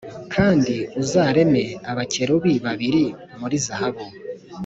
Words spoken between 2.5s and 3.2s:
babiri